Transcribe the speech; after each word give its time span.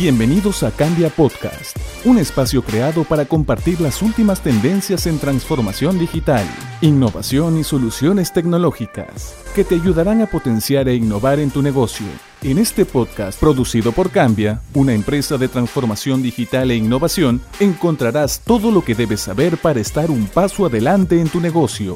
Bienvenidos 0.00 0.62
a 0.62 0.70
Cambia 0.70 1.10
Podcast, 1.10 1.76
un 2.06 2.16
espacio 2.16 2.62
creado 2.62 3.04
para 3.04 3.26
compartir 3.26 3.82
las 3.82 4.00
últimas 4.00 4.42
tendencias 4.42 5.06
en 5.06 5.18
transformación 5.18 5.98
digital, 5.98 6.42
innovación 6.80 7.58
y 7.58 7.64
soluciones 7.64 8.32
tecnológicas 8.32 9.36
que 9.54 9.62
te 9.62 9.74
ayudarán 9.74 10.22
a 10.22 10.26
potenciar 10.26 10.88
e 10.88 10.94
innovar 10.94 11.38
en 11.38 11.50
tu 11.50 11.60
negocio. 11.60 12.06
En 12.40 12.56
este 12.56 12.86
podcast 12.86 13.38
producido 13.38 13.92
por 13.92 14.10
Cambia, 14.10 14.62
una 14.72 14.94
empresa 14.94 15.36
de 15.36 15.48
transformación 15.48 16.22
digital 16.22 16.70
e 16.70 16.76
innovación, 16.76 17.42
encontrarás 17.58 18.40
todo 18.40 18.70
lo 18.70 18.82
que 18.82 18.94
debes 18.94 19.20
saber 19.20 19.58
para 19.58 19.80
estar 19.80 20.10
un 20.10 20.28
paso 20.28 20.64
adelante 20.64 21.20
en 21.20 21.28
tu 21.28 21.40
negocio. 21.40 21.92